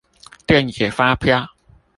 [0.47, 1.47] 電子發票